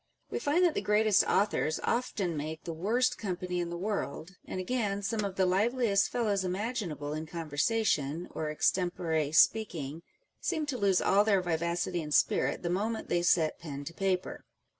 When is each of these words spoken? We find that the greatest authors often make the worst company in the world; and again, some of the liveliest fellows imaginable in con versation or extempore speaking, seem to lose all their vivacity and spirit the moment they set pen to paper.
We 0.31 0.39
find 0.39 0.65
that 0.65 0.73
the 0.73 0.81
greatest 0.81 1.23
authors 1.25 1.79
often 1.83 2.35
make 2.35 2.63
the 2.63 2.73
worst 2.73 3.19
company 3.19 3.59
in 3.59 3.69
the 3.69 3.77
world; 3.77 4.31
and 4.45 4.59
again, 4.59 5.03
some 5.03 5.23
of 5.23 5.35
the 5.35 5.45
liveliest 5.45 6.09
fellows 6.09 6.43
imaginable 6.43 7.13
in 7.13 7.27
con 7.27 7.47
versation 7.51 8.25
or 8.31 8.49
extempore 8.49 9.31
speaking, 9.31 10.01
seem 10.39 10.65
to 10.65 10.77
lose 10.79 11.01
all 11.03 11.23
their 11.23 11.39
vivacity 11.43 12.01
and 12.01 12.15
spirit 12.15 12.63
the 12.63 12.69
moment 12.71 13.09
they 13.09 13.21
set 13.21 13.59
pen 13.59 13.83
to 13.85 13.93
paper. 13.93 14.43